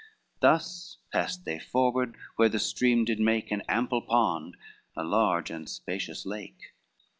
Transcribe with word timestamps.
Thus 0.39 0.97
passed 1.11 1.45
they 1.45 1.59
forward 1.59 2.17
where 2.35 2.49
the 2.49 2.57
stream 2.57 3.05
did 3.05 3.19
make 3.19 3.51
An 3.51 3.61
ample 3.69 4.01
pond, 4.01 4.57
a 4.97 5.03
large 5.03 5.51
and 5.51 5.69
spacious 5.69 6.25
lake. 6.25 6.73